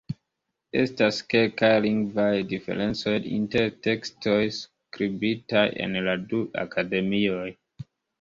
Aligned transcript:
Estas 0.83 1.17
kelkaj 1.33 1.67
lingvaj 1.85 2.31
diferencoj 2.53 3.13
inter 3.35 3.67
tekstoj 3.87 4.39
skribitaj 4.55 5.67
en 5.85 5.99
la 6.09 6.17
du 6.33 6.41
akademioj. 6.63 7.45